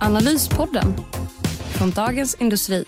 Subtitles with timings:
[0.00, 0.94] Analyspodden
[1.78, 2.84] från Dagens Industri.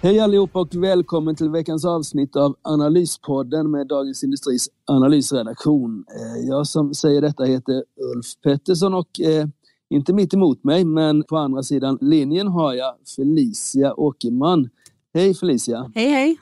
[0.00, 6.04] Hej allihopa och välkommen till veckans avsnitt av Analyspodden med Dagens Industris analysredaktion.
[6.08, 9.46] Eh, jag som säger detta heter Ulf Pettersson och eh,
[9.90, 14.68] inte mitt emot mig, men på andra sidan linjen har jag Felicia Åkerman.
[15.14, 15.92] Hej Felicia!
[15.94, 16.38] Hej hej!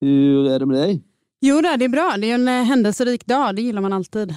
[0.00, 1.02] Hur är det med dig?
[1.40, 2.14] Jo, det är bra.
[2.18, 4.34] Det är en eh, händelserik dag, det gillar man alltid.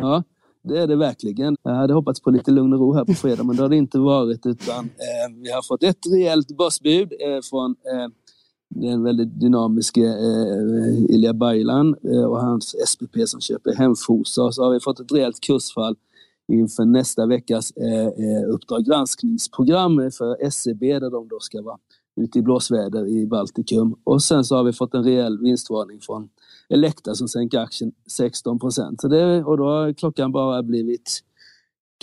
[0.00, 0.22] Ja,
[0.62, 1.56] det är det verkligen.
[1.62, 3.76] Jag hade hoppats på lite lugn och ro här på fredag, men det har det
[3.76, 4.46] inte varit.
[4.46, 8.08] utan eh, Vi har fått ett rejält börsbud eh, från eh,
[8.74, 14.52] den väldigt dynamiske eh, Ilja Baylan eh, och hans SPP som köper Hemfosa.
[14.52, 15.96] Så har vi fått ett rejält kursfall
[16.52, 21.78] inför nästa veckas eh, eh Uppdrag granskningsprogram för SEB där de då ska vara
[22.20, 23.96] ute i blåsväder i Baltikum.
[24.04, 26.28] Och sen så har vi fått en rejäl vinstvarning från
[26.70, 29.04] Elekta som sänker aktien 16 procent.
[29.44, 31.20] Och då har klockan bara blivit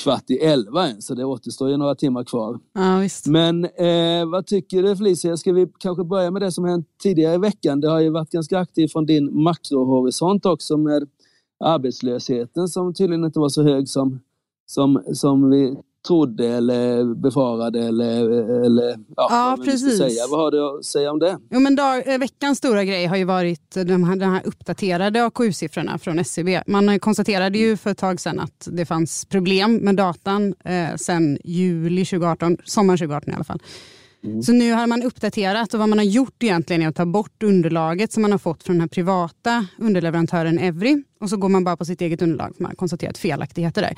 [0.04, 2.60] kvart i elva än, så det återstår ju några timmar kvar.
[2.74, 3.08] Ja.
[3.26, 5.38] Men eh, vad tycker du Felicia?
[5.38, 7.82] Ska vi kanske börja med det som hänt tidigare i veckan?
[7.82, 11.08] Det har ju varit ganska aktivt från din makrohorisont också med
[11.60, 14.20] arbetslösheten som tydligen inte var så hög som,
[14.66, 18.30] som, som vi trodde eller befarade eller,
[18.66, 19.98] eller ja, ja vad precis.
[19.98, 20.28] Säga.
[20.30, 21.38] Vad har du att säga om det?
[21.50, 25.26] Jo, men dag, eh, veckans stora grej har ju varit de här, de här uppdaterade
[25.26, 26.54] AKU-siffrorna från SCB.
[26.54, 30.96] E Man konstaterade ju för ett tag sedan att det fanns problem med datan eh,
[30.96, 33.60] sedan juli 2018, sommaren 2018 i alla fall.
[34.24, 34.44] Mm.
[34.44, 37.44] Så nu har man uppdaterat och vad man har gjort egentligen är att ta bort
[37.44, 41.64] underlaget som man har fått från den här privata underleverantören Evry och så går man
[41.64, 43.96] bara på sitt eget underlag för man har konstaterat felaktigheter där.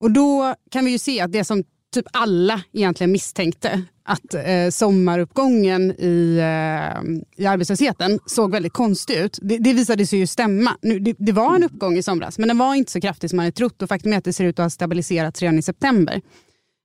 [0.00, 4.70] Och då kan vi ju se att det som typ alla egentligen misstänkte, att eh,
[4.70, 9.38] sommaruppgången i, eh, i arbetslösheten såg väldigt konstig ut.
[9.42, 10.76] Det, det visade sig ju stämma.
[10.82, 13.36] Nu, det, det, var en uppgång i somras, men den var inte så kraftig som
[13.36, 13.82] man hade trott.
[13.82, 16.20] Och faktum är att det ser ut att ha stabiliserats redan i september.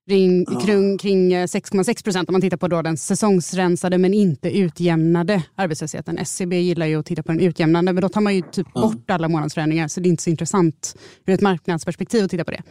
[0.07, 4.57] Ring, kring, kring 6,6 eh, procent om man tittar på då den säsongsrensade men inte
[4.57, 6.17] utjämnade arbetslösheten.
[6.17, 9.11] SCB gillar ju att titta på den utjämnande men då tar man ju typ bort
[9.11, 10.95] alla månadsförändringar så det är inte så intressant
[11.25, 12.63] ur ett marknadsperspektiv att titta på det.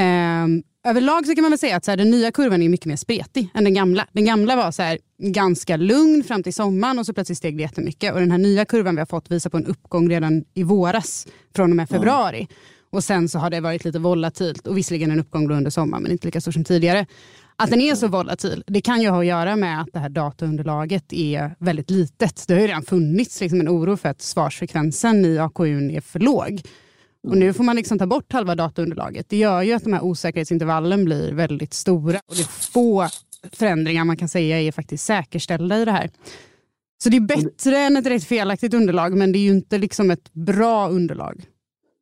[0.00, 2.86] Um, överlag så kan man väl säga att så här, den nya kurvan är mycket
[2.86, 4.06] mer spretig än den gamla.
[4.12, 7.62] Den gamla var så här, ganska lugn fram till sommaren och så plötsligt steg det
[7.62, 8.14] jättemycket.
[8.14, 11.26] Och den här nya kurvan vi har fått visar på en uppgång redan i våras
[11.56, 12.38] från och med februari.
[12.38, 12.48] Mm.
[12.94, 16.12] Och sen så har det varit lite volatilt och visserligen en uppgång under sommaren men
[16.12, 17.06] inte lika stor som tidigare.
[17.56, 20.08] Att den är så volatil, det kan ju ha att göra med att det här
[20.08, 22.44] dataunderlaget är väldigt litet.
[22.48, 26.20] Det har ju redan funnits liksom en oro för att svarsfrekvensen i AKU är för
[26.20, 26.62] låg.
[27.28, 29.28] Och nu får man liksom ta bort halva dataunderlaget.
[29.28, 32.20] Det gör ju att de här osäkerhetsintervallen blir väldigt stora.
[32.26, 33.08] Och det är få
[33.52, 36.10] förändringar man kan säga är faktiskt säkerställda i det här.
[37.02, 40.10] Så det är bättre än ett rätt felaktigt underlag, men det är ju inte liksom
[40.10, 41.44] ett bra underlag.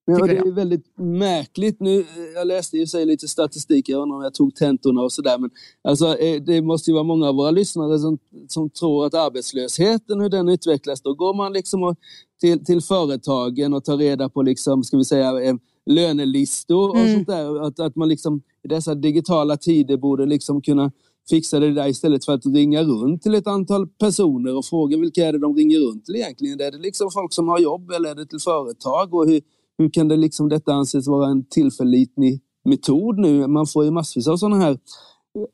[0.05, 1.81] Ja, det är väldigt märkligt.
[1.81, 2.05] Nu,
[2.35, 5.39] jag läste ju sig lite statistik, jag undrar om jag tog tentorna och sådär.
[5.39, 5.51] Men
[5.83, 8.19] alltså, eh, det måste ju vara många av våra lyssnare som,
[8.49, 11.97] som tror att arbetslösheten, hur den utvecklas, då går man liksom och,
[12.41, 15.55] till, till företagen och tar reda på liksom, ska vi säga, eh,
[15.87, 17.15] lönelistor och mm.
[17.15, 17.67] sånt där.
[17.67, 20.93] Att, att man liksom i dessa digitala tider borde liksom kunna
[21.31, 25.27] fixa det där istället för att ringa runt till ett antal personer och fråga vilka
[25.27, 26.61] är det de ringer runt till egentligen?
[26.61, 29.15] Är det liksom folk som har jobb eller är det till företag?
[29.15, 29.41] Och hur,
[29.83, 33.47] hur kan det liksom detta anses vara en tillförlitlig metod nu?
[33.47, 34.79] Man får ju massvis av sådana här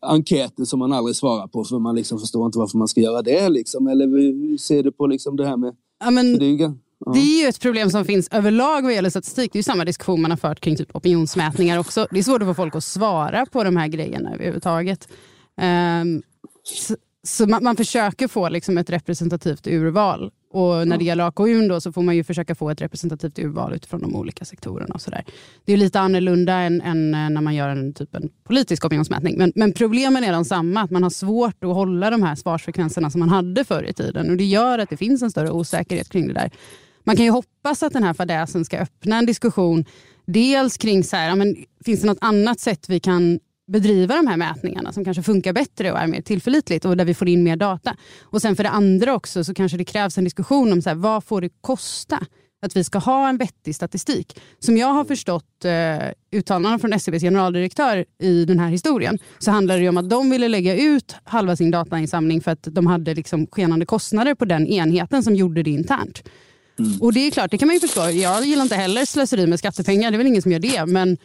[0.01, 3.23] enkäter som man aldrig svarar på för man liksom förstår inte varför man ska göra
[3.23, 3.49] det.
[3.49, 3.87] Liksom.
[3.87, 5.75] Eller hur ser du på liksom det här med...
[6.05, 6.45] Ja, men, det,
[7.19, 9.53] är ju, ett problem som finns överlag vad gäller statistik.
[9.53, 12.07] Det är ju samma diskussion man har fört kring typ opinionsmätningar också.
[12.11, 15.09] Det är svårt att få folk att svara på de här grejerna överhuvudtaget.
[16.03, 16.23] Um,
[16.63, 21.69] så, så man, man, försöker få liksom ett representativt urval och när det gäller AKU
[21.69, 24.95] då, så får man ju försöka få ett representativt urval utifrån de olika sektorerna.
[24.95, 25.25] Och så där.
[25.65, 29.39] Det är lite annorlunda än, än eh, när man gör en typ en politisk opinionsmätning.
[29.39, 33.11] Men, men problemen är de samma, att man har svårt att hålla de här svarsfrekvenserna
[33.11, 34.31] som man hade förr i tiden.
[34.31, 36.51] Och Det gör att det finns en större osäkerhet kring det där.
[37.05, 39.85] Man kan ju hoppas att den här fadäsen ska öppna en diskussion
[40.33, 44.37] Dels kring så här, men, finns det något annat sätt vi kan bedriva de här
[44.37, 47.57] mätningarna som kanske funkar bättre och är mer tillförlitligt och där vi får in mer
[47.57, 47.97] data.
[48.23, 50.97] Och sen för det andra också så kanske det krävs en diskussion om så här,
[50.97, 52.27] vad får det kosta
[52.63, 54.41] att vi ska ha en vettig statistik.
[54.59, 59.79] Som jag har förstått eh, uttalandena från SCBs generaldirektör i den här historien så handlar
[59.79, 63.47] det om att de ville lägga ut halva sin datainsamling för att de hade liksom
[63.47, 66.23] skenande kostnader på den enheten som gjorde det internt.
[66.79, 67.01] Mm.
[67.01, 68.11] Och det är klart, det kan man ju förstå.
[68.11, 70.87] Jag gillar inte heller slöseri med skattepengar, det är väl ingen som gör det.
[70.87, 71.17] Men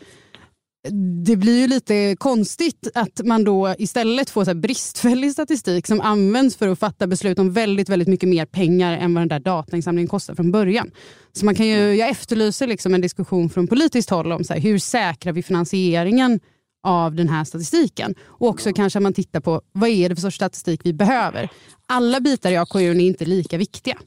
[1.25, 6.55] det blir ju lite konstigt att man då istället får så bristfällig statistik som används
[6.55, 10.07] för att fatta beslut om väldigt, väldigt mycket mer pengar än vad den där datainsamlingen
[10.07, 10.91] kostar från början.
[11.33, 14.59] Så man kan ju, jag efterlyser liksom en diskussion från politiskt håll om så här,
[14.61, 16.39] hur säkrar vi finansieringen
[16.83, 18.15] av den här statistiken.
[18.21, 21.49] Och också kanske man tittar på vad är det för sorts statistik vi behöver.
[21.85, 23.97] Alla bitar i AKU är inte lika viktiga.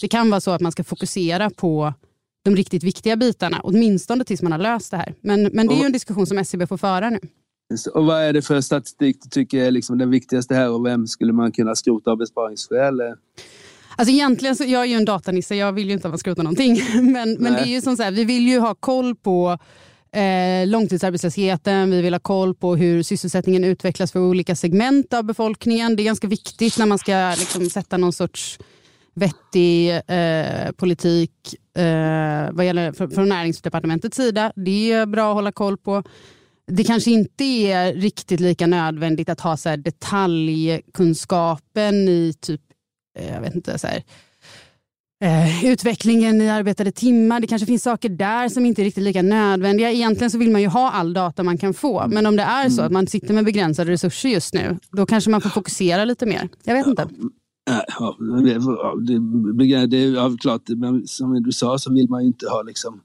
[0.00, 1.94] Det kan vara så att man ska fokusera på
[2.44, 5.14] de riktigt viktiga bitarna, åtminstone tills man har löst det här.
[5.20, 7.20] Men, men det är ju en diskussion som SCB får föra nu.
[7.94, 11.06] Och vad är det för statistik du tycker är liksom den viktigaste här och vem
[11.06, 13.00] skulle man kunna skrota av besparingsskäl?
[13.96, 16.42] Alltså egentligen så, jag är ju en datanisse, jag vill ju inte att man skrotar
[16.42, 16.80] någonting.
[17.12, 19.58] Men, men det är ju som så här, vi vill ju ha koll på
[20.12, 25.96] eh, långtidsarbetslösheten, vi vill ha koll på hur sysselsättningen utvecklas för olika segment av befolkningen.
[25.96, 28.58] Det är ganska viktigt när man ska liksom, sätta någon sorts
[29.14, 31.30] vettig eh, politik
[31.74, 34.52] eh, vad gäller för, från näringsdepartementets sida.
[34.56, 36.02] Det är bra att hålla koll på.
[36.66, 42.60] Det kanske inte är riktigt lika nödvändigt att ha så här, detaljkunskapen i typ,
[43.18, 44.02] eh, jag vet inte, så här,
[45.24, 47.40] eh, utvecklingen i arbetade timmar.
[47.40, 49.90] Det kanske finns saker där som inte är riktigt lika nödvändiga.
[49.90, 52.06] Egentligen så vill man ju ha all data man kan få.
[52.08, 55.30] Men om det är så att man sitter med begränsade resurser just nu, då kanske
[55.30, 56.48] man får fokusera lite mer.
[56.64, 57.08] Jag vet inte.
[57.66, 59.18] Ja, det,
[59.64, 63.00] det, det, ja, klart, men som du sa så vill man ju inte ha liksom,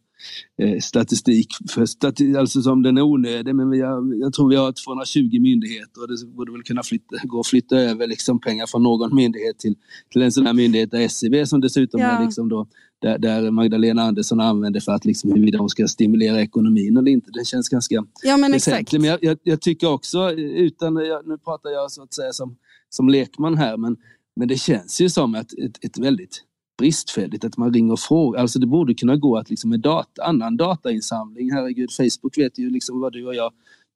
[0.62, 3.56] eh, statistik för stati alltså som den är onödig.
[3.56, 7.16] Men vi har, jag tror vi har 220 myndigheter och det borde väl kunna flytta,
[7.24, 9.76] gå att flytta över liksom pengar från någon myndighet till,
[10.12, 12.08] till en sån här myndighet SCB som dessutom ja.
[12.08, 12.68] är liksom då,
[13.02, 17.32] där, där, Magdalena Andersson använder för att liksom huruvida hon ska stimulera ekonomin eller inte.
[17.32, 18.94] Det känns ganska ja, men exakt.
[18.94, 20.94] Men jag, jag, jag, tycker också, utan,
[21.26, 22.58] nu pratar jag så att säga som,
[22.90, 23.98] som lekman här, men
[24.40, 26.44] men det känns ju som ett, ett, ett väldigt
[26.78, 28.42] bristfälligt att man ringer och frågar.
[28.42, 32.70] Alltså det borde kunna gå att liksom med data, annan datainsamling, herregud, Facebook vet ju
[32.70, 33.52] liksom vad du och jag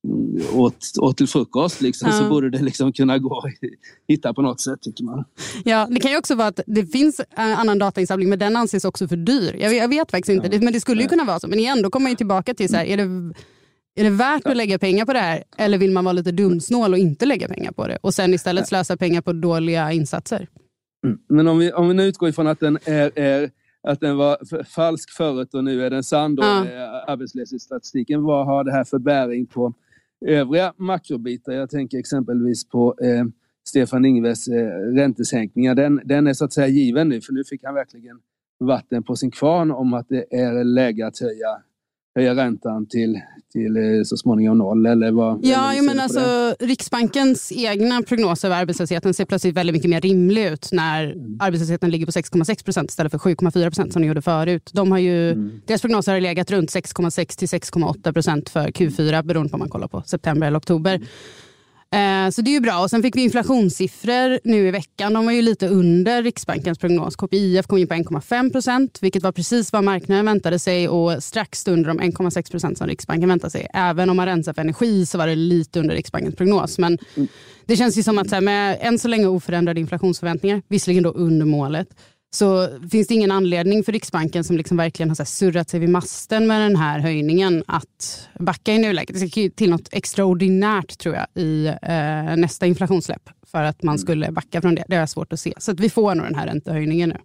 [0.08, 2.20] mm, åt, åt till frukost liksom, ja.
[2.20, 3.70] så borde det liksom kunna gå att
[4.08, 5.24] hitta på något sätt tycker man.
[5.66, 9.08] Ja, det kan ju också vara att det finns annan datainsamling men den anses också
[9.08, 9.56] för dyr.
[9.60, 10.62] Jag, jag vet faktiskt inte, ja.
[10.62, 11.48] men det skulle ju kunna vara så.
[11.48, 13.34] Men igen, då kommer man tillbaka till så här, är det
[13.96, 16.94] är det värt att lägga pengar på det här eller vill man vara lite dumsnål
[16.94, 20.48] och inte lägga pengar på det och sen istället slösa pengar på dåliga insatser?
[21.06, 21.20] Mm.
[21.30, 23.52] Men om vi, om vi nu utgår ifrån att den, är, är
[23.88, 27.04] att den var falsk förut och nu är den sann, då, ja.
[27.08, 28.24] arbetslöshetsstatistiken.
[28.24, 29.74] Vad har det här för bäring på
[30.26, 31.54] övriga makrobitar?
[31.54, 33.26] Jag tänker exempelvis på eh,
[33.68, 35.76] Stefan Ingves eh, räntesänkningar.
[35.76, 38.20] Den, den är så att säga given nu, för nu fick han verkligen
[38.60, 41.62] vatten på sin kvarn om att det är läge att höja
[42.16, 43.22] höja räntan till,
[43.52, 44.86] till eh, så småningom noll?
[44.86, 49.90] Eller vad, ja, jag men alltså, Riksbankens egna prognoser över arbetslösheten ser plötsligt väldigt mycket
[49.90, 51.38] mer rimlig ut när mm.
[51.40, 54.72] arbetslösheten ligger på 6,6 procent istället för 7,4 procent som den gjorde förut.
[54.74, 55.62] De har ju, mm.
[55.66, 59.70] Deras prognoser har legat runt 6,6 till 6,8 procent för Q4 beroende på om man
[59.70, 60.96] kollar på september eller oktober.
[60.96, 61.08] Mm.
[61.94, 62.80] Eh, så det är ju bra.
[62.80, 65.14] Och sen fick vi inflationssiffror nu i veckan.
[65.14, 67.16] De var ju lite under Riksbankens prognos.
[67.16, 71.68] KPIF kom in på 1,5 procent, vilket var precis vad marknaden väntade sig och strax
[71.68, 73.68] under de 1,6 procent som Riksbanken väntade sig.
[73.74, 76.78] Även om man rensar för energi så var det lite under Riksbankens prognos.
[76.78, 77.28] Men mm.
[77.66, 81.10] det känns ju som att så här, med än så länge oförändrade inflationsförväntningar, visserligen då
[81.10, 81.88] under målet,
[82.36, 85.90] så finns det ingen anledning för Riksbanken som liksom verkligen har så surrat sig vid
[85.90, 89.14] masten med den här höjningen att backa i nuläget.
[89.14, 93.98] Det ska till något extraordinärt tror jag i eh, nästa inflationssläpp för att man mm.
[93.98, 94.84] skulle backa från det.
[94.88, 95.54] Det jag svårt att se.
[95.58, 97.16] Så att vi får nog den här räntehöjningen nu.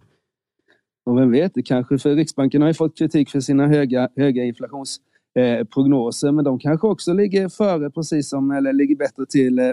[1.06, 4.44] Och vem vet, det kanske för Riksbanken har ju fått kritik för sina höga, höga
[4.44, 9.66] inflationsprognoser, eh, men de kanske också ligger före precis som, eller ligger bättre till eh,
[9.66, 9.72] eh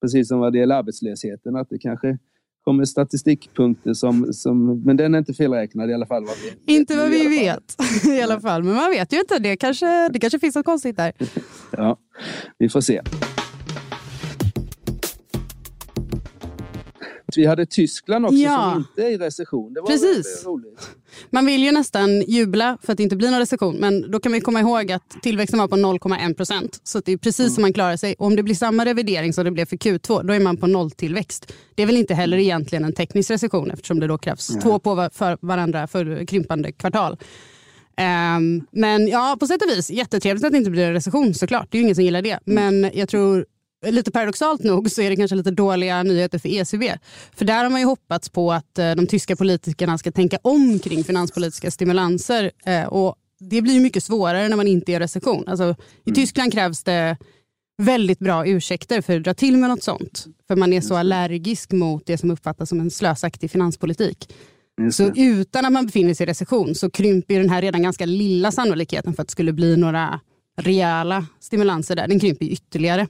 [0.00, 1.56] precis som vad det gäller arbetslösheten.
[1.56, 2.18] Att det kanske
[2.64, 6.24] kommer statistikpunkter som, som, men den är inte felräknad i alla fall.
[6.24, 7.76] Vad vi, inte vad vi vet
[8.18, 9.38] i alla fall, men man vet ju inte.
[9.38, 11.12] Det kanske, det kanske finns något konstigt där.
[11.70, 11.96] ja,
[12.58, 13.02] vi får se.
[17.36, 18.70] Vi hade Tyskland också ja.
[18.72, 19.74] som inte är i recession.
[19.74, 20.42] Det var Precis.
[20.46, 20.90] roligt.
[21.30, 23.76] Man vill ju nästan jubla för att det inte blir någon recession.
[23.76, 26.80] Men då kan man komma ihåg att tillväxten var på 0,1 procent.
[26.84, 27.50] Så det är precis mm.
[27.50, 28.14] som man klarar sig.
[28.18, 30.66] Och om det blir samma revidering som det blev för Q2, då är man på
[30.66, 31.52] nolltillväxt.
[31.74, 34.60] Det är väl inte heller egentligen en teknisk recession eftersom det då krävs ja.
[34.60, 37.16] två på för varandra för krympande kvartal.
[38.36, 41.66] Um, men ja, på sätt och vis jättetrevligt att det inte blir en recession såklart.
[41.70, 42.38] Det är ju ingen som gillar det.
[42.46, 42.80] Mm.
[42.80, 43.46] Men jag tror
[43.82, 46.98] lite paradoxalt nog så är det kanske lite dåliga nyheter för ECB.
[47.36, 50.78] För där har man ju hoppats på att eh, de tyska politikerna ska tänka om
[50.78, 52.50] kring finanspolitiska stimulanser.
[52.64, 55.44] Eh, och det blir mycket svårare när man inte är i recession.
[55.48, 55.64] Alltså,
[56.04, 56.14] I mm.
[56.14, 57.16] Tyskland krävs det
[57.82, 60.26] väldigt bra ursäkter för att dra till med något sånt.
[60.48, 64.32] För man är så allergisk mot det som uppfattas som en slösaktig finanspolitik.
[64.92, 68.52] Så utan att man befinner sig i recession så krymper den här redan ganska lilla
[68.52, 70.20] sannolikheten för att det skulle bli några
[70.60, 72.08] rejäla stimulanser där.
[72.08, 73.08] Den krymper ytterligare.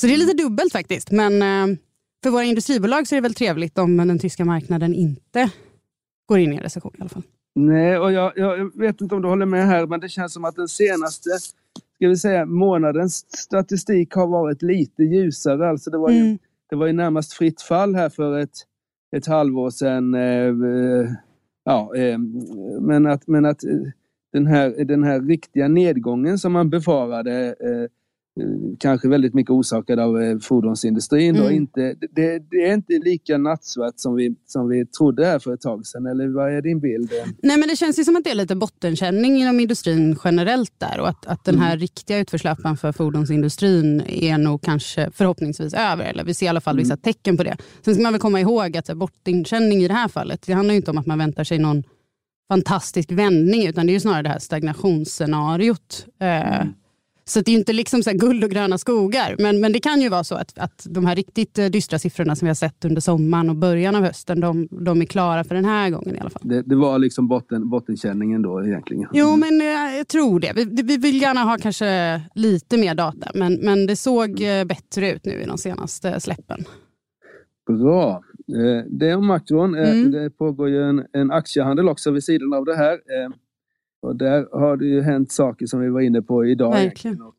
[0.00, 1.10] Så det är lite dubbelt faktiskt.
[1.10, 1.78] Men eh,
[2.22, 5.50] för våra industribolag så är det väl trevligt om den tyska marknaden inte
[6.26, 7.22] går in i en recession i alla fall.
[7.54, 10.44] Nej, och jag, jag, vet inte om du håller med här, men det känns som
[10.44, 11.30] att den senaste
[11.96, 15.68] ska vi säga, månadens statistik har varit lite ljusare.
[15.68, 16.38] Alltså det, var ju, mm.
[16.70, 18.56] det var ju närmast fritt fall här för ett,
[19.16, 20.14] ett halvår sedan.
[20.14, 21.10] Eh,
[21.64, 22.18] ja, eh,
[22.80, 23.60] men att, men att
[24.32, 27.90] den, här, den här riktiga nedgången som man befarade eh,
[28.78, 31.36] kanske väldigt mycket orsakad av eh, fordonsindustrin.
[31.36, 31.46] Mm.
[31.46, 31.50] Då.
[31.50, 35.60] Inte, det, det, är inte lika nattsvart som vi, som vi trodde här för ett
[35.60, 37.10] tag sedan, eller vad är din bild?
[37.42, 41.00] Nej, men det känns ju som att det är lite bottenkänning inom industrin generellt där
[41.00, 41.78] och att, att den här mm.
[41.78, 46.76] riktiga utförslöpan för fordonsindustrin är nog kanske förhoppningsvis över, eller vi ser i alla fall
[46.76, 47.00] vissa mm.
[47.00, 47.56] tecken på det.
[47.84, 50.90] Sen ska man väl komma ihåg att bottenkänning i det här fallet, det handlar inte
[50.90, 51.82] om att man väntar sig någon
[52.48, 56.06] fantastisk vändning, utan det är snarare det här stagnationsscenariot.
[56.20, 56.74] Eh, mm
[57.28, 59.36] så det är inte liksom så guld och gröna skogar.
[59.38, 62.36] Men, men det kan ju vara så att, att de här riktigt eh, dystra siffrorna
[62.36, 65.54] som vi har sett under sommaren och början av hösten, de, de är klara för
[65.54, 66.42] den här gången i alla fall.
[66.44, 69.08] Det, det var liksom botten, bottenkänningen då egentligen?
[69.12, 70.52] Jo, men jag, eh, jag tror det.
[70.54, 74.46] Vi, vi, vill gärna ha kanske lite mer data, men, men det såg mm.
[74.46, 76.64] Eh, bättre ut nu i de senaste släppen.
[77.66, 78.22] Bra.
[78.86, 79.74] Det om makron.
[79.74, 80.10] Mm.
[80.10, 82.98] Det pågår ju en, en aktiehandel också vid sidan av det här.
[84.06, 86.72] Och där har det ju hänt saker som vi var inne på idag.
[86.72, 87.22] Verkligen.
[87.22, 87.34] Och,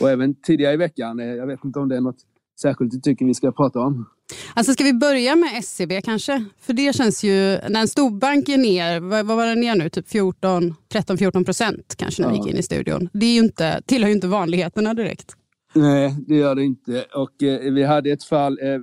[0.00, 1.18] och även tidigare i veckan.
[1.18, 2.24] Jag vet inte om det är något
[2.60, 4.06] särskilt du tycker vi ska prata om?
[4.54, 6.44] Alltså ska vi börja med SCB kanske?
[6.60, 9.88] För det känns ju, när en storbank är ner, vad, vad var den ner nu?
[9.88, 13.08] Typ 13-14 procent kanske när vi gick in i studion.
[13.12, 15.36] Det är ju inte, tillhör ju inte vanligheterna direkt.
[15.74, 17.04] Nej, det gör det inte.
[17.14, 18.78] Och eh, vi hade ett fall eh,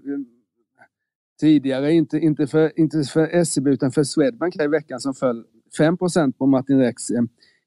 [1.40, 5.44] tidigare, inte, inte, för, inte för SEB utan för Swedbank här i veckan som föll
[5.80, 7.24] 5% på Martin Rex eh,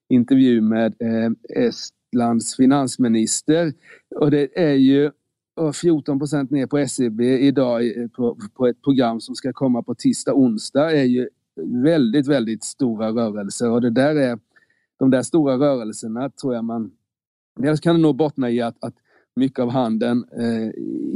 [0.09, 3.73] intervju med eh, Estlands finansminister.
[4.17, 5.11] Och det är ju
[5.57, 10.35] 14% ner på SEB idag eh, på, på ett program som ska komma på tisdag,
[10.35, 11.29] onsdag är ju
[11.85, 14.39] väldigt, väldigt stora rörelser och det där är
[14.99, 16.91] de där stora rörelserna tror jag man
[17.59, 18.95] Dels kan det nog bottna i att, att
[19.39, 20.71] mycket av handeln eh,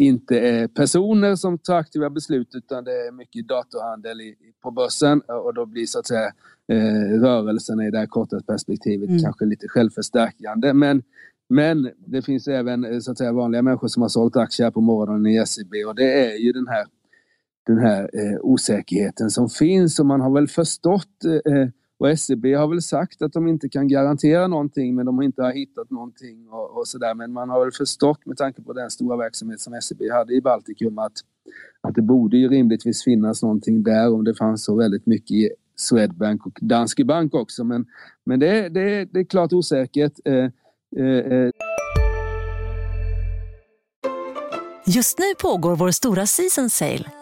[0.07, 5.21] inte är personer som tar aktiva beslut utan det är mycket datorhandel i, på börsen
[5.21, 6.33] och då blir så att säga
[6.69, 9.23] eh, rörelserna i det här korta perspektivet mm.
[9.23, 10.73] kanske lite självförstärkande.
[10.73, 11.03] Men,
[11.49, 14.81] men det finns även eh, så att säga, vanliga människor som har sålt aktier på
[14.81, 16.87] morgonen i SEB och det är ju den här,
[17.67, 21.69] den här eh, osäkerheten som finns och man har väl förstått eh,
[22.03, 25.53] och SEB har väl sagt att de inte kan garantera någonting men de har inte
[25.55, 27.15] hittat någonting och, och sådär.
[27.15, 30.41] Men man har väl förstått med tanke på den stora verksamhet som SEB hade i
[30.41, 31.13] Baltikum att,
[31.81, 35.51] att det borde ju rimligtvis finnas någonting där om det fanns så väldigt mycket i
[35.77, 37.65] Swedbank och Danske Bank också.
[37.65, 37.87] Men,
[38.25, 40.13] men det, det, det är klart osäkert.
[40.25, 40.35] Eh,
[40.97, 41.17] eh.
[41.17, 41.51] eh.
[44.87, 47.22] Just nu pågår vår stora season sale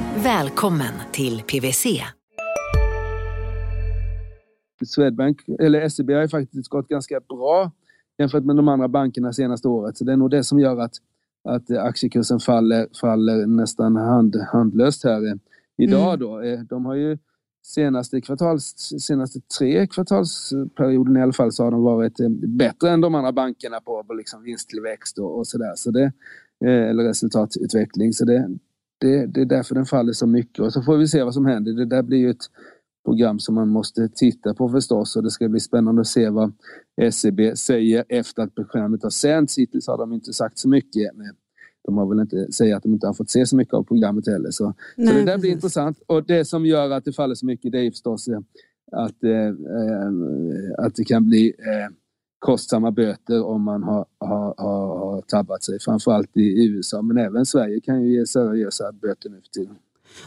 [0.23, 1.85] Välkommen till PWC.
[4.85, 7.71] Swedbank, eller SEB har faktiskt gått ganska bra
[8.17, 9.97] jämfört med de andra bankerna senaste året.
[9.97, 10.93] Så det är nog det som gör att,
[11.43, 15.39] att aktiekursen faller, faller nästan hand, handlöst här
[15.77, 16.13] idag.
[16.13, 16.19] Mm.
[16.19, 16.41] Då.
[16.41, 17.17] Eh, de har ju
[17.65, 23.01] senaste, kvartals, senaste tre kvartalsperioden i alla fall så har de varit eh, bättre än
[23.01, 25.73] de andra bankerna på, på liksom vinsttillväxt och, och sådär.
[25.75, 26.11] Så det,
[26.65, 28.13] eh, eller resultatutveckling.
[28.13, 28.49] Så det,
[29.01, 30.59] det, det är därför den faller så mycket.
[30.59, 31.73] Och så får vi se vad som händer.
[31.73, 32.45] Det där blir ju ett
[33.05, 36.53] program som man måste titta på förstås och det ska bli spännande att se vad
[37.11, 39.57] SEB säger efter att programmet har sänts.
[39.57, 41.11] Hittills har de inte sagt så mycket
[41.83, 44.27] de har väl inte säga att de inte har fått se så mycket av programmet
[44.27, 44.51] heller.
[44.51, 45.41] Så, Nej, så det där precis.
[45.41, 46.01] blir intressant.
[46.07, 48.39] Och det som gör att det faller så mycket det är förstås eh,
[48.91, 51.93] att, eh, eh, att det kan bli eh,
[52.41, 55.79] kostsamma böter om man har, har, har, har tabbat sig.
[55.79, 59.75] Framförallt i USA, men även Sverige kan ju ge seriösa böter nu för tiden.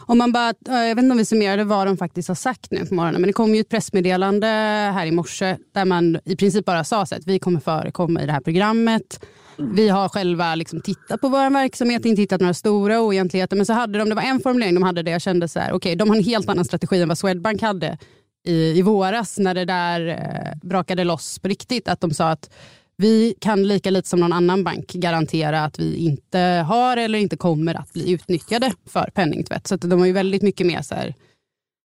[0.05, 2.85] Om man bara, jag vet inte om vi summerade vad de faktiskt har sagt nu
[2.85, 4.47] på morgonen, men det kom ju ett pressmeddelande
[4.95, 8.31] här i morse där man i princip bara sa att vi kommer förekomma i det
[8.31, 9.25] här programmet.
[9.57, 13.55] Vi har själva liksom tittat på vår verksamhet, inte hittat några stora oegentligheter.
[13.55, 15.67] Men så hade de, det var en formulering de hade där jag kände så här,
[15.67, 17.97] okej, okay, de har en helt annan strategi än vad Swedbank hade
[18.45, 21.87] i, i våras när det där eh, brakade loss på riktigt.
[21.87, 22.49] Att de sa att
[22.97, 27.37] vi kan lika lite som någon annan bank garantera att vi inte har eller inte
[27.37, 29.67] kommer att bli utnyttjade för penningtvätt.
[29.67, 31.13] Så de har ju väldigt mycket mer så här,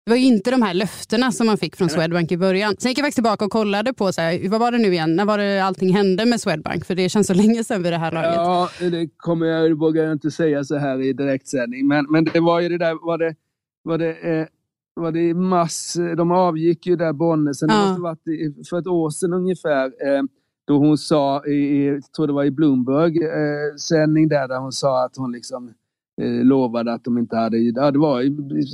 [0.05, 2.75] det var ju inte de här löftena som man fick från Swedbank i början.
[2.79, 5.15] Sen gick jag faktiskt tillbaka och kollade på så här, vad var det nu igen,
[5.15, 6.85] när var det allting hände med Swedbank?
[6.85, 8.35] För det känns så länge sedan vid det här laget.
[8.35, 11.87] Ja, det kommer jag, vågar jag inte säga så här i direktsändning.
[11.87, 13.35] Men, men det var ju det där, var det,
[13.83, 14.47] var det, eh,
[14.93, 17.75] var det i mars, de avgick ju där Bonnesen, ja.
[17.75, 19.85] det måste varit för ett år sedan ungefär.
[19.85, 20.23] Eh,
[20.67, 24.71] då hon sa, i, jag tror det var i Bloomberg eh, sändning där, där hon
[24.71, 25.73] sa att hon liksom
[26.21, 27.57] eh, lovade att de inte hade...
[27.57, 28.27] Ja, det var i,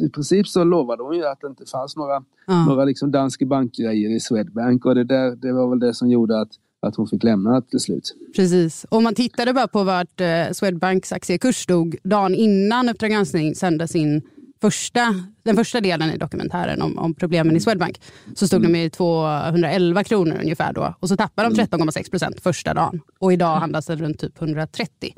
[0.06, 2.66] i princip så lovade hon ju att det inte fanns några, ja.
[2.66, 6.42] några liksom Danske Bank-grejer i Swedbank och det, där, det var väl det som gjorde
[6.42, 6.52] att
[6.88, 8.16] att hon fick lämna till slut.
[8.36, 8.86] Precis.
[8.90, 13.88] Om man tittade bara på vart eh, Swedbanks aktiekurs stod dagen innan Uppdrag granskning sände
[13.88, 14.22] sin
[14.62, 18.02] första, den första delen i dokumentären om, om problemen i Swedbank
[18.36, 18.74] så stod mm.
[18.74, 20.96] de i 211 kronor ungefär då.
[21.00, 22.04] Och så tappade de 13,6 mm.
[22.12, 23.02] procent första dagen.
[23.20, 25.14] Och idag handlas det runt typ 130.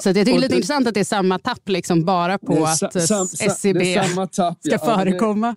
[0.00, 2.38] Så jag tycker det är lite det, intressant att det är samma tapp liksom bara
[2.38, 3.94] på att sam, SCB
[4.32, 4.78] tapp, ska ja.
[4.78, 5.56] förekomma.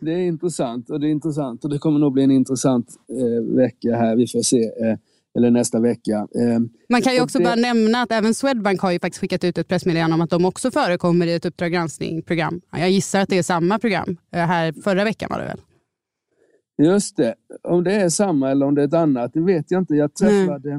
[0.00, 2.86] Det, det, är intressant och det är intressant och det kommer nog bli en intressant
[3.10, 4.16] eh, vecka här.
[4.16, 4.62] Vi får se.
[4.62, 4.98] Eh,
[5.36, 6.28] eller nästa vecka.
[6.34, 7.44] Ehm, Man kan ju också det...
[7.44, 10.44] bara nämna att även Swedbank har ju faktiskt skickat ut ett pressmeddelande om att de
[10.44, 12.60] också förekommer i ett Uppdrag granskning-program.
[12.70, 14.16] Jag gissar att det är samma program.
[14.32, 15.60] Eh, här förra veckan var det väl?
[16.82, 17.34] Just det.
[17.62, 19.94] Om det är samma eller om det är ett annat, det vet jag inte.
[19.94, 20.70] Jag träffade...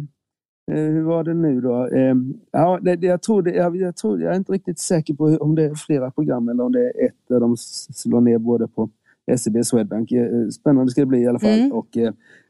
[0.71, 1.87] Eh, hur var det nu då?
[1.87, 2.15] Eh,
[2.51, 5.55] ja, det, jag, tror det, jag, jag, tror, jag är inte riktigt säker på om
[5.55, 8.89] det är flera program eller om det är ett där de slår ner både på
[9.37, 10.11] SEB Swedbank.
[10.11, 11.59] Eh, spännande ska det bli i alla fall.
[11.59, 11.71] Mm.
[11.71, 11.97] Och,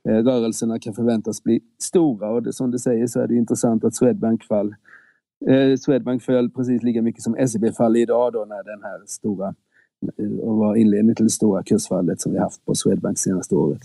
[0.08, 3.84] Eh, rörelserna kan förväntas bli stora och det, som du säger så är det intressant
[3.84, 4.76] att Swedbank fall
[5.48, 9.56] eh, Swedbank föll precis lika mycket som SEB fall idag då när den här stora
[10.18, 13.82] eh, och var inledningen till det stora kursfallet som vi haft på Swedbank senaste året.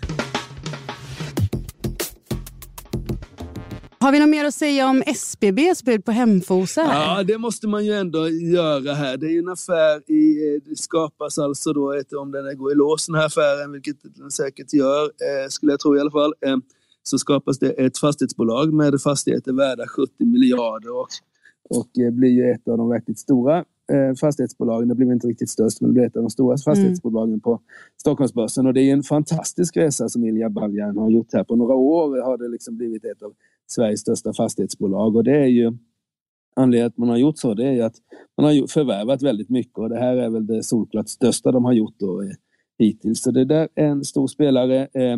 [4.02, 6.80] Har vi något mer att säga om SBBs bud på Hemfosa?
[6.80, 9.16] Ja, det måste man ju ändå göra här.
[9.16, 12.74] Det är ju en affär i, det skapas alltså då, ett, om den går i
[12.74, 16.34] lås den här affären, vilket den säkert gör, eh, skulle jag tro i alla fall,
[16.46, 16.56] eh,
[17.02, 21.08] så skapas det ett fastighetsbolag med fastigheter värda 70 miljarder och,
[21.70, 23.58] och eh, blir ju ett av de verkligt stora
[23.92, 24.88] eh, fastighetsbolagen.
[24.88, 26.58] Det blir inte riktigt störst, men det blir ett av de stora mm.
[26.58, 27.40] fastighetsbolagen mm.
[27.40, 27.60] på
[28.00, 28.66] Stockholmsbörsen.
[28.66, 31.44] Och det är en fantastisk resa som Ilja Baljan har gjort här.
[31.44, 33.32] På några år har det liksom blivit ett av
[33.66, 35.16] Sveriges största fastighetsbolag.
[35.16, 35.72] Och det är ju
[36.56, 37.96] anledningen att man har gjort så, det är att
[38.36, 41.72] man har förvärvat väldigt mycket och det här är väl det solklart största de har
[41.72, 42.30] gjort då, eh,
[42.78, 43.22] hittills.
[43.22, 44.80] Så det där är en stor spelare.
[44.80, 45.16] Eh,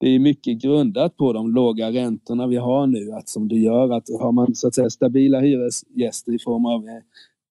[0.00, 3.92] det är mycket grundat på de låga räntorna vi har nu, att som det gör
[3.92, 7.02] att har man så att säga stabila hyresgäster i form av eh,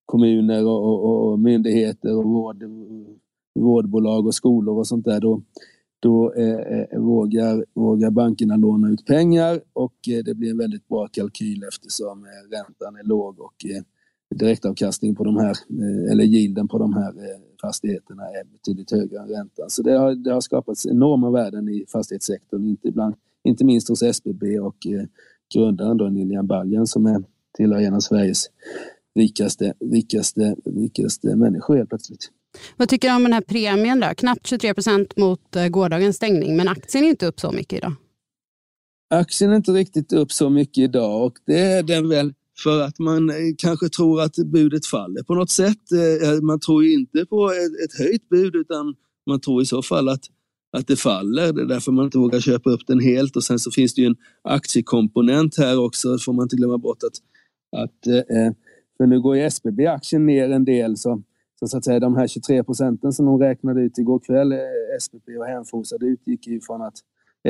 [0.06, 2.64] kommuner och, och, och myndigheter och vård,
[3.54, 5.42] vårdbolag och skolor och sånt där, då,
[6.00, 10.88] då eh, eh, vågar, vågar bankerna låna ut pengar och eh, det blir en väldigt
[10.88, 13.82] bra kalkyl eftersom eh, räntan är låg och eh,
[14.34, 19.18] direktavkastningen på de här, eh, eller gilden på de här eh, fastigheterna är betydligt högre
[19.18, 19.70] än räntan.
[19.70, 24.02] Så det har, det har skapats enorma värden i fastighetssektorn, inte, bland, inte minst hos
[24.02, 25.04] SBB och eh,
[25.54, 27.24] grundaren då Nilian Baljan som är,
[27.56, 28.46] tillhör en av Sveriges
[29.14, 32.30] rikaste, rikaste, rikaste människor helt plötsligt.
[32.76, 34.00] Vad tycker du om den här premien?
[34.00, 34.06] då?
[34.16, 37.92] Knappt 23 procent mot eh, gårdagens stängning, men aktien är inte upp så mycket idag.
[39.10, 42.98] Aktien är inte riktigt upp så mycket idag och det är den väl för att
[42.98, 45.92] man eh, kanske tror att budet faller på något sätt.
[46.22, 47.50] Eh, man tror inte på
[47.84, 48.94] ett höjt bud utan
[49.26, 50.24] man tror i så fall att,
[50.76, 51.52] att det faller.
[51.52, 54.00] Det är därför man inte vågar köpa upp den helt och sen så finns det
[54.00, 57.16] ju en aktiekomponent här också, det får man inte glömma bort att,
[57.82, 58.26] att
[58.96, 61.22] för nu går ju SBB-aktien ner en del så
[61.60, 64.58] så, så att säga, de här 23 procenten som de räknade ut igår kväll, eh,
[65.00, 66.94] SPP och Hemfosa, det utgick ju från att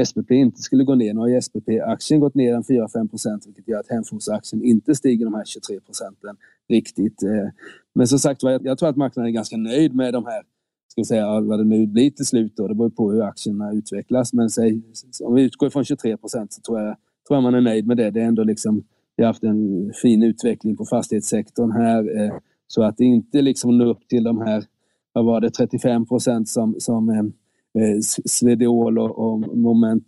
[0.07, 1.15] SPP inte skulle gå ner.
[1.15, 5.35] Nu har SPP-aktien gått ner en 4-5 procent vilket gör att Hemfosa-aktien inte stiger de
[5.35, 6.37] här 23 procenten
[6.69, 7.23] riktigt.
[7.23, 7.49] Eh.
[7.95, 10.43] Men som sagt jag tror att marknaden är ganska nöjd med de här,
[10.89, 12.69] ska vi säga vad det nu blir till slut då.
[12.69, 14.33] Det beror på hur aktierna utvecklas.
[14.33, 14.83] Men säg,
[15.25, 16.97] om vi utgår från 23 procent så tror jag,
[17.29, 18.11] tror jag man är nöjd med det.
[18.11, 18.85] Det är ändå liksom,
[19.17, 22.21] vi har haft en fin utveckling på fastighetssektorn här.
[22.21, 22.33] Eh.
[22.69, 24.65] Eh, så att det inte liksom når upp till de här,
[25.13, 27.19] vad var det, 35 procent som, som eh,
[27.83, 30.07] eh Svedol och, och, Moment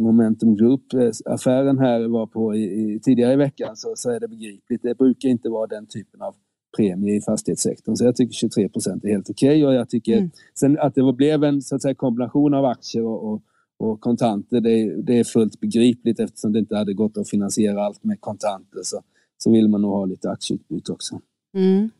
[0.00, 4.82] Momentum Group-affären här var på i, i, tidigare i veckan så, så är det begripligt.
[4.82, 6.34] Det brukar inte vara den typen av
[6.76, 7.96] premie i fastighetssektorn.
[7.96, 9.48] Så jag tycker 23 procent är helt okej.
[9.48, 9.64] Okay.
[9.64, 10.30] Och jag tycker mm.
[10.54, 13.42] sen att det blev en så att säga, kombination av aktier och, och,
[13.78, 18.04] och kontanter, det, det, är fullt begripligt eftersom det inte hade gått att finansiera allt
[18.04, 18.80] med kontanter.
[18.82, 19.00] Så,
[19.38, 21.20] så vill man nog ha lite aktieutbyte också.
[21.54, 21.90] Mm.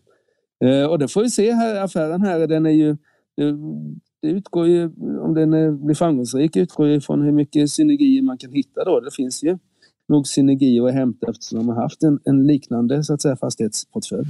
[0.64, 2.96] Eh, och det får vi se här, affären här, den är ju
[4.22, 4.84] det utgår ju,
[5.20, 9.00] om den är, blir framgångsrik, utgår ju från hur mycket synergier man kan hitta då.
[9.00, 9.58] Det finns ju
[10.08, 14.28] nog synergier att hämta eftersom de har haft en, en liknande så att säga, fastighetsportfölj.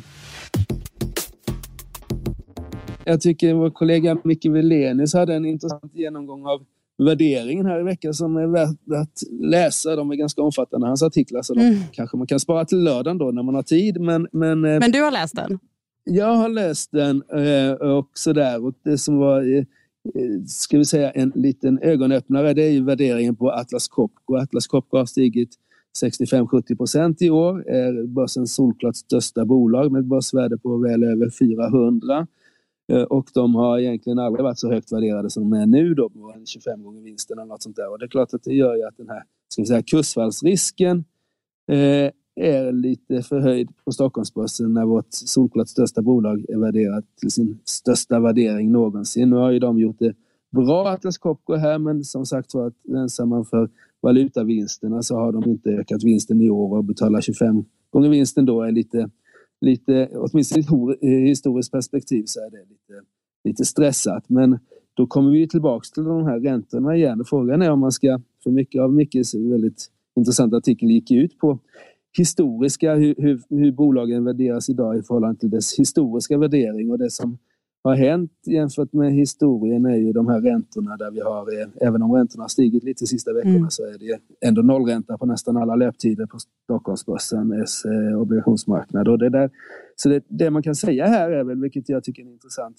[3.04, 6.64] Jag tycker vår kollega Micke Wilenius hade en intressant genomgång av
[6.98, 9.96] värderingen här i veckan som är värt att läsa.
[9.96, 11.78] De är ganska omfattande, hans artiklar, så de mm.
[11.92, 14.00] kanske man kan spara till lördagen då när man har tid.
[14.00, 15.58] Men, men, eh, men du har läst den?
[16.04, 18.64] Jag har läst den eh, och sådär.
[18.64, 19.64] Och det som var eh,
[20.46, 24.36] ska vi säga en liten ögonöppnare det är ju värderingen på Atlas Copco.
[24.36, 25.50] Atlas Copco har stigit
[26.04, 31.30] 65-70 procent i år, är börsens solklart största bolag med ett börsvärde på väl över
[31.30, 32.26] 400.
[32.88, 36.08] Eh, och de har egentligen aldrig varit så högt värderade som de är nu då,
[36.08, 37.90] på 25 gånger vinsten eller något sånt där.
[37.90, 41.04] Och det är klart att det gör ju att den här ska vi säga, kursfallsrisken
[41.70, 47.58] eh, är lite förhöjd på Stockholmsbörsen när vårt solklart största bolag är värderat till sin
[47.64, 49.30] största värdering någonsin.
[49.30, 50.14] Nu har ju de gjort det
[50.50, 53.70] bra, Atlas Copco här, men som sagt var, rensar man för
[54.00, 58.62] valutavinsterna så har de inte ökat vinsten i år och betalar 25 gånger vinsten då
[58.62, 59.10] är lite,
[59.60, 63.06] lite åtminstone i ett historiskt perspektiv så är det lite,
[63.44, 64.24] lite stressat.
[64.28, 64.58] Men
[64.94, 67.24] då kommer vi tillbaks till de här räntorna igen.
[67.24, 71.58] Frågan är om man ska, för mycket av Mickes väldigt intressanta artikel gick ut på
[72.18, 77.10] historiska, hur, hur, hur, bolagen värderas idag i förhållande till dess historiska värdering och det
[77.10, 77.38] som
[77.84, 82.02] har hänt jämfört med historien är ju de här räntorna där vi har, eh, även
[82.02, 83.70] om räntorna har stigit lite de sista veckorna mm.
[83.70, 89.08] så är det ändå nollränta på nästan alla löptider på Stockholmsbörsens eh, obligationsmarknad.
[89.08, 89.50] Och det där,
[89.96, 92.76] så det, det, man kan säga här är väl, vilket jag tycker är intressant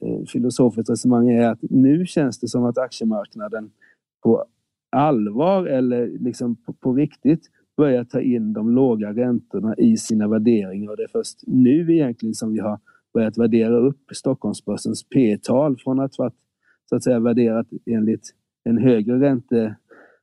[0.00, 3.70] eh, filosofiskt resonemang, är att nu känns det som att aktiemarknaden
[4.22, 4.44] på
[4.96, 10.90] allvar eller liksom på, på riktigt börja ta in de låga räntorna i sina värderingar
[10.90, 12.78] och det är först nu egentligen som vi har
[13.14, 16.34] börjat värdera upp Stockholmsbörsens P-tal från att varit
[16.88, 19.76] så att säga värderat enligt en högre ränte,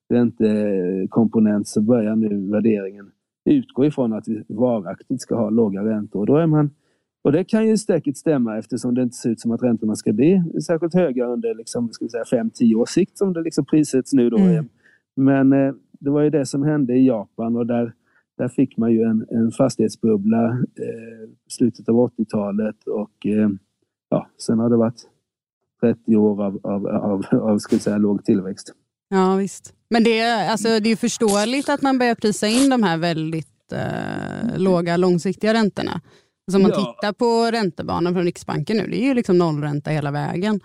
[0.10, 3.12] räntekomponent så börjar nu värderingen
[3.46, 6.20] utgå ifrån att vi varaktigt ska ha låga räntor.
[6.20, 6.70] Och, då är man,
[7.22, 10.14] och det kan ju säkert stämma eftersom det inte ser ut som att räntorna ska
[10.14, 11.90] bli särskilt höga under liksom,
[12.32, 14.30] 5-10 års sikt som det liksom prissätts nu.
[14.30, 14.38] Då.
[14.38, 14.70] Mm.
[15.16, 17.94] Men eh, det var ju det som hände i Japan och där,
[18.42, 23.50] där fick man ju en, en fastighetsbubbla eh, slutet av 80-talet och eh,
[24.10, 25.02] ja, sen har det varit
[25.82, 28.74] 30 år av, av, av, av ska säga, låg tillväxt.
[29.10, 29.74] Ja visst.
[29.90, 33.72] Men det är, alltså, det är förståeligt att man börjar prisa in de här väldigt
[33.72, 35.92] eh, låga långsiktiga räntorna.
[35.92, 36.96] Alltså om man ja.
[36.96, 40.60] tittar på räntebanan från Riksbanken nu, det är ju liksom nollränta hela vägen.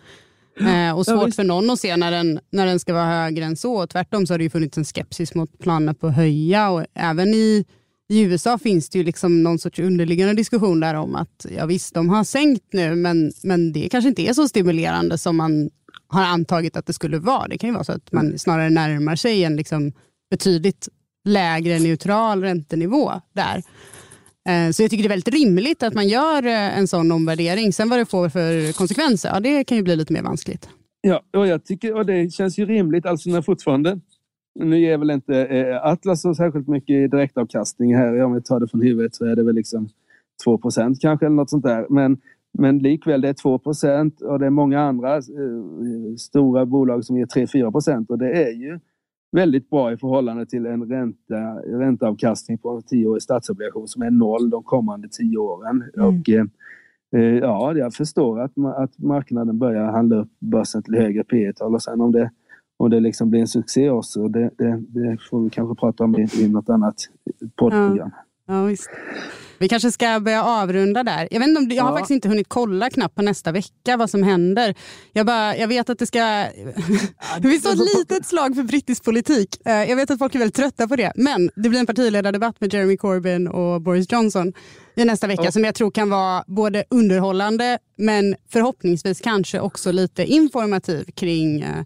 [0.60, 3.44] Eh, och svårt ja, för någon att se när den, när den ska vara högre
[3.44, 3.86] än så.
[3.86, 7.34] Tvärtom så har det ju funnits en skepsis mot planer på att höja och även
[7.34, 7.64] i,
[8.08, 11.94] i USA finns det ju liksom någon sorts underliggande diskussion där om att ja visst,
[11.94, 15.70] de har sänkt nu men, men det kanske inte är så stimulerande som man
[16.08, 17.48] har antagit att det skulle vara.
[17.48, 19.92] Det kan ju vara så att man snarare närmar sig en liksom
[20.30, 20.88] betydligt
[21.24, 23.62] lägre neutral räntenivå där.
[24.46, 27.72] Eh, så jag tycker det är väldigt rimligt att man gör eh, en sån omvärdering.
[27.72, 30.68] Sen vad det får för konsekvenser, ja, det kan ju bli lite mer vanskligt.
[31.00, 34.00] Ja, och jag tycker, och det känns ju rimligt, alltså när fortfarande,
[34.60, 38.68] nu ger väl inte eh, Atlas så särskilt mycket direktavkastning här, om jag tar det
[38.68, 39.88] från huvudet så är det väl liksom
[40.46, 41.86] 2% kanske eller något sånt där.
[41.90, 42.16] Men,
[42.58, 45.22] men likväl, det är 2 och det är många andra
[46.18, 48.78] stora bolag som ger 3-4% och det är ju
[49.32, 51.34] väldigt bra i förhållande till en ränta,
[51.66, 55.84] ränteavkastning på en tioårig statsobligation som är noll de kommande tio åren.
[55.96, 56.06] Mm.
[56.08, 56.44] Och, eh,
[57.16, 61.74] eh ja, jag förstår att, att marknaden börjar handla upp börsen till högre P tal
[61.74, 62.30] och sen om det,
[62.76, 66.18] om det liksom blir en succé också, det, det, det får vi kanske prata om
[66.18, 66.96] i, i något annat
[67.56, 68.10] poddprogram.
[68.14, 68.25] Ja.
[68.46, 68.90] Ja, visst.
[69.58, 71.28] Vi kanske ska börja avrunda där.
[71.30, 74.10] Jag, vet inte om, jag har faktiskt inte hunnit kolla knappt på nästa vecka vad
[74.10, 74.74] som händer.
[75.12, 76.18] Jag, bara, jag vet att det ska...
[77.40, 79.66] det finns ett litet slag för brittisk politik.
[79.66, 81.12] Eh, jag vet att folk är väldigt trötta på det.
[81.14, 84.52] Men det blir en partiledardebatt med Jeremy Corbyn och Boris Johnson
[84.96, 85.52] i nästa vecka ja.
[85.52, 91.84] som jag tror kan vara både underhållande men förhoppningsvis kanske också lite informativ kring eh,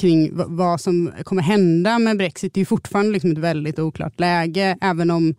[0.00, 2.54] kring vad som kommer hända med Brexit.
[2.54, 5.34] Det är fortfarande liksom ett väldigt oklart läge även om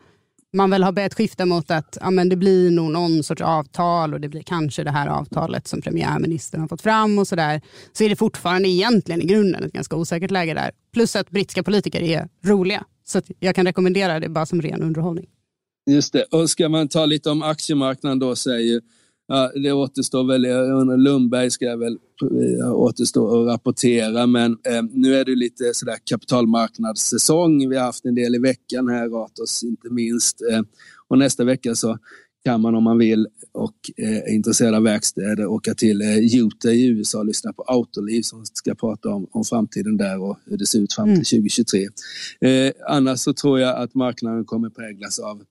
[0.56, 4.14] man väl har börjat skifta mot att ja, men det blir nog någon sorts avtal
[4.14, 7.62] och det blir kanske det här avtalet som premiärministern har fått fram och sådär.
[7.94, 10.72] Så är det fortfarande egentligen i grunden ett ganska osäkert läge där.
[10.94, 12.84] Plus att brittiska politiker är roliga.
[13.06, 15.28] Så jag kan rekommendera det bara som ren underhållning.
[15.92, 16.24] Just det.
[16.24, 18.82] Och ska man ta lite om aktiemarknaden då säger
[19.28, 21.98] Ja, det återstår väl, Lundberg ska väl
[22.62, 27.70] eh, återstå att rapportera men eh, nu är det lite sådär kapitalmarknadssäsong.
[27.70, 30.42] Vi har haft en del i veckan här, Ratos inte minst.
[30.52, 30.62] Eh,
[31.08, 31.98] och nästa vecka så
[32.46, 36.72] kan man om man vill och eh, är intresserad av verkstäder åka till eh, Utah
[36.72, 40.58] i USA och lyssna på Autoliv som ska prata om, om framtiden där och hur
[40.58, 41.88] det ser ut fram till 2023.
[42.42, 42.68] Mm.
[42.68, 45.42] Eh, annars så tror jag att marknaden kommer präglas av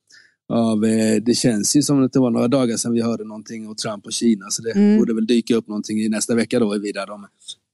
[0.48, 3.68] av, eh, det känns ju som att det var några dagar sedan vi hörde någonting
[3.68, 4.98] om Trump och Kina så det mm.
[4.98, 7.26] borde väl dyka upp någonting i nästa vecka då vidare om,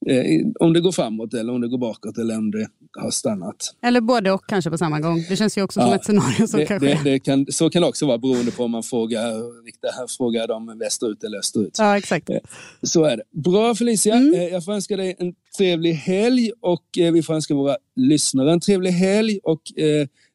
[0.07, 3.75] eh, om det går framåt eller om det går bakåt eller om det har stannat.
[3.83, 5.25] Eller både och kanske på samma gång.
[5.29, 6.99] Det känns ju också ja, som ett scenario som det, kan ske.
[7.05, 10.49] Det, det kan, så kan det också vara beroende på om man frågar, riktar, frågar
[10.49, 11.77] dem västerut eller österut.
[11.79, 12.31] Ja, exakt.
[12.31, 12.37] Eh,
[12.83, 13.23] så är det.
[13.31, 14.35] Bra Felicia, mm.
[14.35, 18.61] Eh, jag får önska dig en trevlig helg och vi får önska våra lyssnare en
[18.61, 19.63] trevlig helg och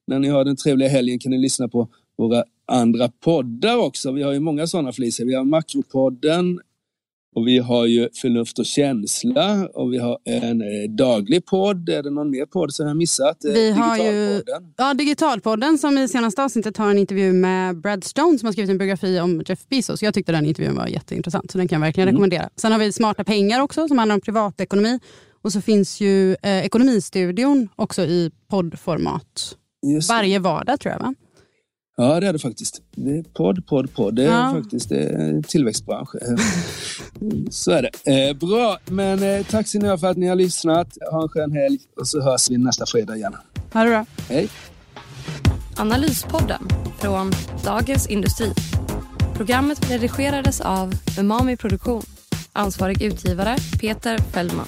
[0.07, 4.11] när ni har den trevliga helgen kan ni lyssna på våra andra poddar också.
[4.11, 5.25] Vi har ju många sådana Felicia.
[5.25, 6.59] Vi har Makropodden
[7.35, 11.89] och vi har ju Förnuft och känsla och vi har en eh, daglig podd.
[11.89, 13.45] Är det någon mer podd som jag missat?
[13.45, 14.43] Eh, vi har ju
[14.77, 18.71] ja, Digitalpodden som i senaste avsnittet har en intervju med Brad Stone som har skrivit
[18.71, 20.03] en biografi om Jeff Bezos.
[20.03, 22.15] Jag tyckte den intervjun var jätteintressant så den kan jag verkligen mm.
[22.15, 22.49] rekommendera.
[22.55, 24.99] Sen har vi Smarta pengar också som handlar om privatekonomi.
[25.41, 29.57] Och så finns ju eh, Ekonomistudion också i poddformat.
[30.09, 31.13] Varje vardag tror jag va?
[31.97, 32.81] Ja, det är det faktiskt.
[32.91, 34.15] Det är podd, podd, podd.
[34.15, 34.51] Det är ja.
[34.61, 36.09] faktiskt det är tillväxtbransch.
[37.49, 38.29] så är det.
[38.29, 40.97] Eh, bra, men eh, tack så mycket för att ni har lyssnat.
[41.11, 43.35] Ha en skön helg och så hörs vi nästa fredag igen.
[43.73, 44.05] Ha det bra.
[44.29, 44.49] Hej.
[45.77, 46.67] Analyspodden
[46.99, 47.31] från
[47.63, 48.53] Dagens Industri.
[49.35, 52.03] Programmet redigerades av Umami Produktion.
[52.53, 54.67] Ansvarig utgivare Peter Fellman.